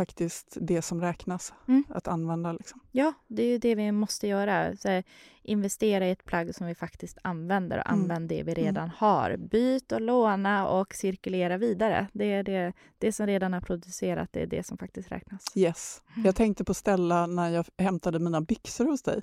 [0.00, 1.84] faktiskt det som räknas Mm.
[1.88, 2.52] att använda.
[2.52, 2.80] Liksom.
[2.92, 4.76] Ja, det är ju det vi måste göra.
[4.76, 5.02] Så
[5.42, 8.00] investera i ett plagg som vi faktiskt använder och Mm.
[8.00, 8.64] använd det vi Mm.
[8.64, 9.36] redan har.
[9.36, 12.06] Byt och låna och cirkulera vidare.
[12.12, 15.44] Det är det, det som redan är producerat, det är det som faktiskt räknas.
[15.56, 16.02] Yes.
[16.24, 19.20] Jag tänkte på Stella när jag hämtade mina byxor hos dig.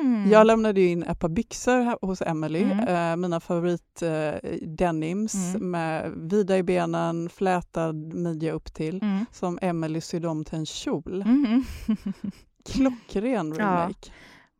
[0.00, 0.30] Mm.
[0.30, 2.88] Jag lämnade in ett par byxor hos Emily, Mm.
[2.88, 5.70] eh, mina favorit eh, denims Mm.
[5.70, 9.24] med vida i benen, flätad midja upp till, Mm.
[9.32, 11.24] som Emily sydde om till en kjol.
[11.26, 11.64] Mhm.
[12.64, 13.64] Klockren Ja.
[13.64, 14.10] remake.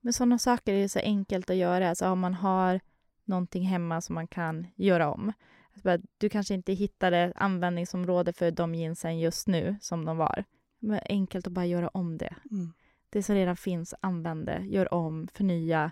[0.00, 1.88] Men sådana saker är ju så enkelt att göra.
[1.88, 2.80] Alltså om man har
[3.24, 5.32] någonting hemma som man kan göra om.
[5.74, 10.44] Alltså Du kanske inte hittade användningsområde för de jeansen just nu som de var.
[10.78, 12.34] Men enkelt att bara göra om det.
[12.50, 12.72] Mm.
[13.16, 14.58] Det som redan finns, använd det.
[14.66, 15.90] Gör om, förnya,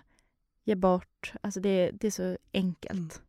[0.63, 1.33] ge bort.
[1.41, 2.99] Alltså det, det är så enkelt.
[2.99, 3.25] Mm.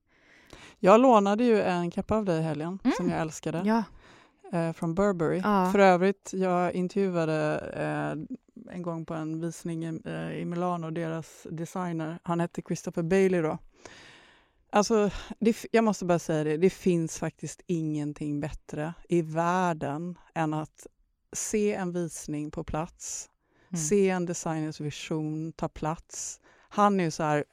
[0.78, 2.94] Jag lånade ju en kappa av dig i helgen Mm.
[2.96, 3.82] som jag älskade, Ja.
[4.59, 5.38] eh, från Burberry.
[5.44, 5.68] Ja.
[5.72, 11.46] För övrigt, jag intervjuade eh, en gång på en visning i, eh, i Milano, deras
[11.50, 13.59] designer, han hette Christopher Bailey då.
[14.70, 20.54] Alltså, det, jag måste bara säga det, det finns faktiskt ingenting bättre i världen än
[20.54, 20.87] att
[21.32, 23.30] se en visning på plats,
[23.70, 23.81] Mm.
[23.81, 26.40] se en designers vision ta plats.
[26.68, 27.44] Han är ju så här,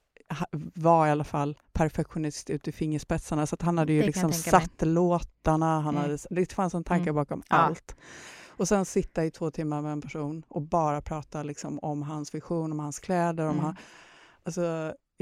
[0.76, 4.32] var i alla fall perfektionist ut i fingerspetsarna så att han hade ju Det liksom
[4.32, 4.62] tänka mig.
[4.62, 6.02] satt låtarna, han Mm.
[6.02, 7.16] hade, det fanns en tanke Mm.
[7.16, 7.56] bakom Ja.
[7.56, 7.96] allt.
[8.48, 12.36] Och sen sitta i två timmar med en person och bara prata liksom om hans
[12.36, 13.64] vision, om hans kläder, om Mm.
[13.66, 13.76] han,
[14.44, 14.62] alltså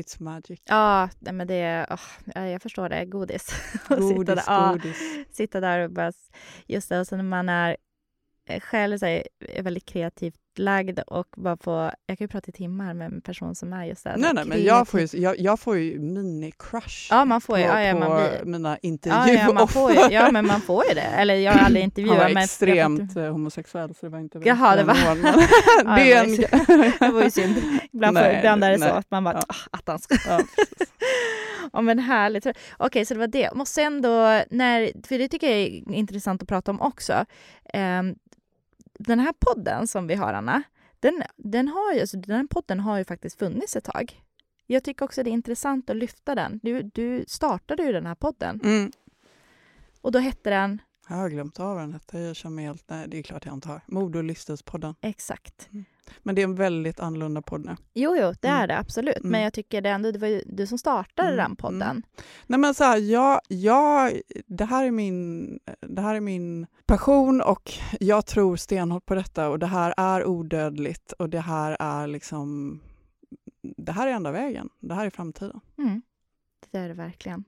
[0.01, 0.61] it's magic.
[0.65, 1.87] Ja, nej, men det
[2.35, 3.05] ja, jag förstår det.
[3.05, 3.47] Godis.
[3.73, 4.43] Att sitta Godis, där.
[4.47, 4.97] Ja, godis.
[5.31, 6.11] sitta där och bara...
[6.67, 7.77] Just det, och sen när man är
[8.45, 11.91] eh, själv så här, är väldigt kreativt lagd och bara få...
[12.05, 14.15] Jag kan ju prata i timmar med en person som är just där.
[14.17, 17.59] Nej, nej, men jag får ju, jag, jag får ju mini-crush Ja, man får på,
[17.59, 17.65] ju...
[17.65, 19.33] Ja, ja, på man blir, mina ja, intervjuoffer.
[19.47, 21.01] ja, man får ju, ja, men man får ju det.
[21.01, 22.33] Eller jag har aldrig Han intervjuat, var men...
[22.33, 24.95] jag extremt får- eh, homosexuell så det var inte Jaha, det var-
[25.85, 26.35] Ja, det en...
[26.99, 27.55] Det var ju synd.
[27.91, 29.33] Ibland, är det så att man bara...
[29.33, 29.41] Ja.
[29.47, 30.07] "Ah, Attans.
[30.27, 30.41] Ja,
[31.73, 32.45] Ja men härligt.
[32.77, 33.49] Okej, så det var det.
[33.49, 37.25] Och sen då, när, för det tycker jag är intressant att prata om också.
[37.73, 38.15] Ehm,
[39.07, 40.63] den här podden som vi har, Anna,
[40.99, 44.21] den, den, har ju, alltså, den här podden har ju faktiskt funnits ett tag.
[44.67, 46.59] Jag tycker också det är intressant att lyfta den.
[46.63, 48.91] Du, du startade ju den här podden Mm.
[50.01, 52.19] och då hette den Jag har glömt av den hette.
[52.19, 52.89] Jag känner mig helt...
[52.89, 53.81] Nej, det är klart jag inte har.
[53.87, 54.95] Mode och livsstilspodden.
[55.01, 55.69] exakt.
[56.23, 57.75] Men det är en väldigt annorlunda podd nu.
[57.93, 58.61] Jo, jo, det Mm.
[58.61, 59.23] är det absolut.
[59.23, 59.41] Men Mm.
[59.41, 61.81] jag tycker det ändå, det var ju du som startade Mm, den podden.
[61.81, 62.03] mm.
[62.47, 67.41] Nej men så här, jag, jag, det, här är min, det här är min passion
[67.41, 72.07] och jag tror stenhårt på detta och det här är odödligt och det här är
[72.07, 72.79] liksom,
[73.77, 74.69] det här är enda vägen.
[74.79, 75.59] Det här är framtiden.
[75.77, 76.01] Mm.
[76.71, 77.43] Det är det verkligen.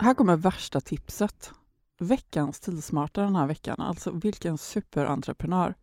[0.00, 1.50] Här kommer värsta tipset.
[1.98, 5.74] Veckans stilsmarta den här veckan, alltså vilken superentreprenör.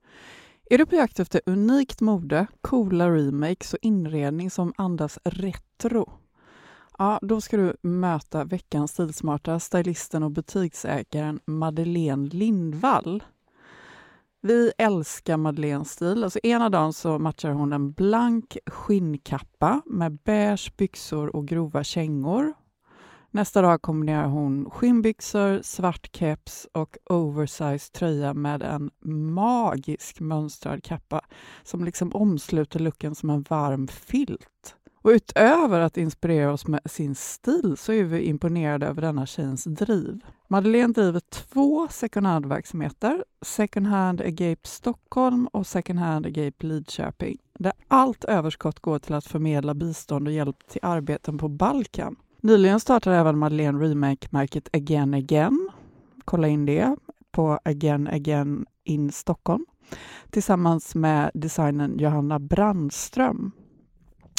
[0.70, 6.12] Är du på jakt efter unikt mode, coola remakes och inredning som andas retro?
[6.98, 13.24] Ja, då ska du möta veckans stilsmarta, stylisten och butiksägaren Madeleine Lindvall.
[14.42, 16.24] Vi älskar Madeleines stil.
[16.24, 22.54] Alltså ena dagen så matchar hon en blank skinnkappa med beige byxor och grova kängor.
[23.36, 28.92] Nästa dag kombinerar hon skinnbyxor, svart keps och oversized tröja med en
[29.34, 31.22] magisk mönstrad kappa
[31.64, 34.76] som liksom omsluter looken som en varm filt.
[35.02, 39.64] Och utöver att inspirera oss med sin stil så är vi imponerade över denna tjejens
[39.64, 40.20] driv.
[40.48, 47.74] Madeleine driver två second hand-verksamheter, Second Hand Agape Stockholm och Second Hand Agape Lidköping, där
[47.88, 52.16] allt överskott går till att förmedla bistånd och hjälp till arbeten på Balkan.
[52.44, 55.70] Nyligen startade även Madeleine Remake-märket Again Again.
[56.26, 56.96] Kolla in det
[57.32, 59.66] på Again Again in Stockholm
[60.30, 63.52] tillsammans med designern Johanna Brandström.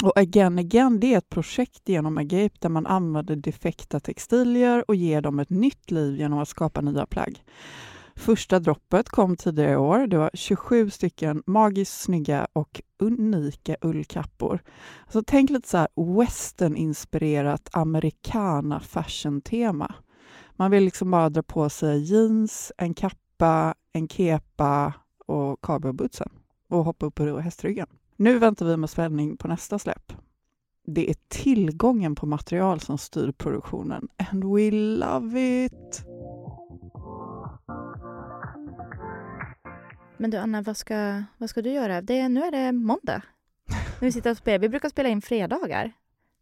[0.03, 4.95] Och Again Again det är ett projekt genom Agape där man använder defekta textilier och
[4.95, 7.43] ger dem ett nytt liv genom att skapa nya plagg.
[8.17, 10.07] Första droppet kom tidigare i år.
[10.07, 14.63] Det var 27 stycken magiskt snygga och unika ullkappor.
[15.05, 19.95] Alltså, tänk lite så här western-inspirerat americana fashion-tema.
[20.53, 24.93] Man vill liksom bara dra på sig jeans, en kappa, en kepa
[25.27, 26.29] och cowboybootsen
[26.69, 27.87] och hoppa upp på hästryggen.
[28.17, 30.13] Nu väntar vi med spänning på nästa släpp.
[30.87, 36.05] Det är tillgången på material som styr produktionen and we love it!
[40.17, 42.03] Men du Anna, vad ska, vad ska du göra?
[42.03, 43.23] Det, nu är det måndag.
[44.01, 44.59] Nu sitter och spelar.
[44.59, 45.93] Vi brukar spela in fredagar.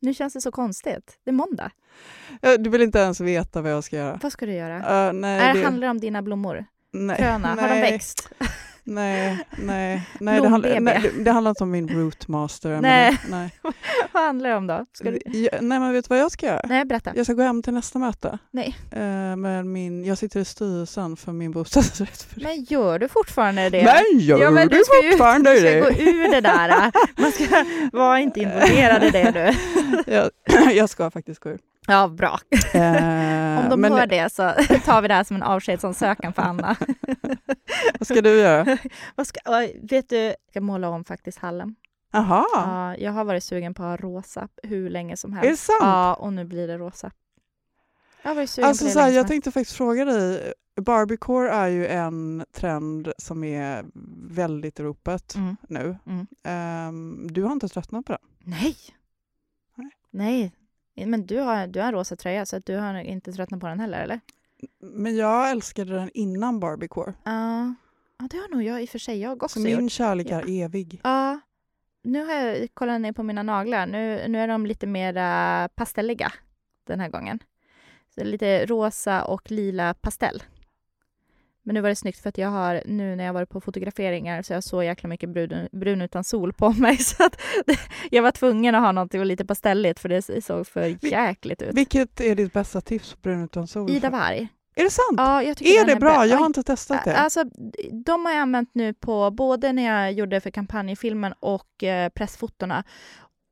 [0.01, 1.19] Nu känns det så konstigt.
[1.25, 1.71] Det är måndag.
[2.59, 4.19] Du vill inte ens veta vad jag ska göra?
[4.23, 5.09] Vad ska du göra?
[5.09, 5.59] Uh, nej, är det...
[5.61, 6.65] det handlar om dina blommor?
[6.93, 7.55] Nej, Gröna?
[7.55, 8.33] nej, Har de växt?
[8.85, 12.81] Nej, nej, nej, det, handlar, nej det, det handlar inte om min rootmaster.
[12.81, 13.19] Nej.
[13.29, 13.55] Men, nej.
[14.13, 14.87] Vad handlar det om då?
[15.01, 15.19] Du...
[15.25, 16.61] ja, nej, men vet du vad jag ska göra?
[16.65, 17.13] Nej, berätta.
[17.15, 18.39] Jag ska gå hem till nästa möte.
[18.51, 18.77] Nej.
[18.93, 22.57] Uh, med min, jag sitter i styrelsen för min bostadsrättsförening.
[22.57, 23.85] Men gör du fortfarande det?
[23.85, 26.05] Nej, gör ja, men du, du ska fortfarande ju, du ska det?
[26.05, 26.93] gå ur det där.
[27.21, 29.55] Man ska vara inte involverad i det nu.
[30.07, 30.31] jag,
[30.75, 31.59] jag ska faktiskt gå ur.
[31.87, 32.39] Ja, bra.
[32.75, 34.43] Uh, Om de men, hör det så
[34.85, 36.77] tar vi det här som en avskedsansökan för Anna.
[37.99, 38.79] vad ska du göra?
[39.15, 39.41] Vad ska,
[39.83, 41.75] vet du, jag ska måla om faktiskt hallen.
[42.13, 45.47] Jaha, Ja, jag har varit sugen på att ha rosa hur länge som helst.
[45.47, 45.79] är det sant?
[45.81, 47.11] Ja, och nu blir det rosa.
[48.23, 51.67] Jag varit sugen Alltså, på det så här, jag tänkte faktiskt fråga dig, Barbiecore är
[51.69, 53.85] ju en trend som är
[54.31, 55.57] väldigt i ropet Mm.
[55.69, 55.99] nu.
[56.07, 56.27] Mm.
[56.45, 58.23] Ehm, du har inte tröttnat på den?
[58.39, 58.77] Nej.
[59.77, 59.91] Nej.
[60.11, 60.53] Nej.
[60.95, 63.81] Men du har, du har en rosa tröja så du har inte tröttnat på den
[63.81, 64.21] heller eller?
[64.81, 67.15] Men jag älskade den innan Barbiecore.
[67.25, 67.75] Ja.
[68.19, 69.21] Ja, det har nog jag i och för sig.
[69.21, 69.79] Jag också Så gjort.
[69.81, 70.41] min kärlek Ja.
[70.41, 71.01] är evig.
[71.05, 71.41] Ja.
[72.03, 73.87] Nu har jag kollat ner på mina naglar.
[73.87, 76.33] Nu, nu är de lite mer pastelliga
[76.87, 77.39] den här gången.
[78.15, 80.43] Så lite rosa och lila pastell.
[81.65, 84.43] Men nu var det snyggt för att jag har nu när jag varit på fotograferingar
[84.43, 87.41] så jag så jäkla mycket brun, brun utan sol på mig så att
[88.11, 91.75] jag var tvungen att ha något lite pastelligt för det såg för jäkligt ut.
[91.75, 93.91] Vilket är ditt bästa tips på brun utan sol?
[93.91, 94.49] Ida Varg.
[94.75, 95.15] Är det sant?
[95.17, 96.27] Ja, är det är bra?
[96.27, 97.17] Jag har inte testat det.
[97.17, 97.45] Alltså,
[98.05, 102.85] de har jag använt nu på både när jag gjorde för kampanjfilmen och eh, pressfotona.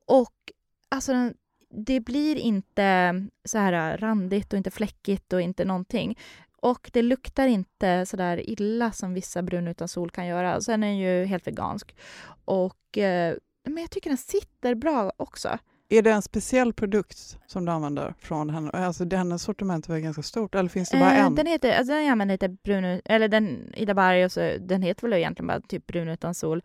[0.06, 0.34] Och
[0.88, 1.34] alltså, den,
[1.70, 6.18] det blir inte så här randigt och inte fläckigt och inte någonting.
[6.62, 10.60] Och det luktar inte så där illa som vissa brun utan sol kan göra.
[10.60, 11.96] Sen är den ju helt vegansk.
[12.44, 15.58] Och, eh, men jag tycker den sitter bra också.
[15.92, 18.70] Är det en speciell produkt som du använder från henne?
[18.70, 21.34] Alltså hennes sortiment är ganska stort, eller finns det bara Eh, en?
[21.34, 25.02] Den heter, alltså den använder lite brun, eller den Ida Varg och så, den heter
[25.02, 26.62] väl egentligen bara typ brun utan sol.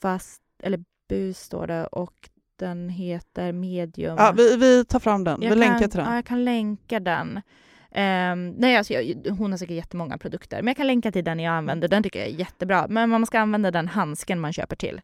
[0.00, 4.16] Fast, eller bus står det och den heter medium.
[4.18, 5.42] Ja, vi, vi tar fram den.
[5.42, 6.08] Jag vi kan, länkar till den.
[6.08, 7.40] Ja, jag kan länka den.
[7.92, 11.40] Ehm, nej, alltså jag, hon har säkert jättemånga produkter, men jag kan länka till den
[11.40, 11.88] jag använder.
[11.88, 12.86] Den tycker jag är jättebra.
[12.88, 15.00] Men man ska använda den handsken man köper till.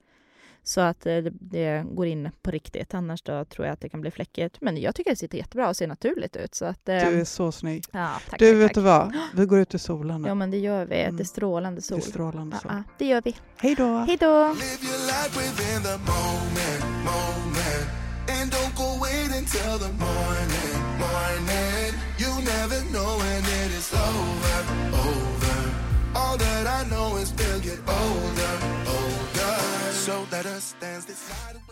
[0.64, 2.94] Så att eh, det, det går in på riktigt.
[2.94, 4.56] Annars då tror jag att det kan bli fläckigt.
[4.60, 6.54] Men jag tycker det sitter jättebra och ser naturligt ut.
[6.54, 7.84] Så att, Du är så snygg.
[7.92, 8.74] ja, tack, Du, tack, vet tack.
[8.74, 9.12] du vad?
[9.34, 10.28] Vi går ut i solen nu.
[10.28, 11.02] Ja, men det gör vi.
[11.02, 11.16] Mm.
[11.16, 11.98] Det är strålande det sol.
[11.98, 12.72] är strålande sol.
[12.74, 13.36] ja, det gör vi.
[13.56, 13.96] Hej då!
[13.98, 14.48] Hej då!
[14.48, 17.86] Live your life within the moment, moment.
[18.42, 21.71] And don't go wait until the morning, morning.
[22.22, 24.58] You never know when it is over,
[24.94, 25.58] over.
[26.14, 28.54] All that I know is we'll get older,
[28.86, 29.56] older.
[29.90, 31.71] So let us dance this night away.